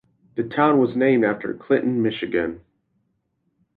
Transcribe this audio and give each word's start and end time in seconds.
The 0.33 0.41
town 0.41 0.79
was 0.79 0.95
named 0.95 1.23
after 1.23 1.53
Clinton, 1.53 2.01
Michigan. 2.01 2.61